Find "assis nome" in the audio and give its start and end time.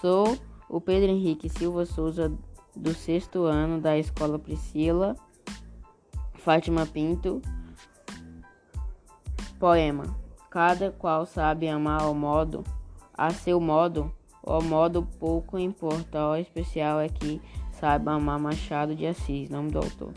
19.04-19.72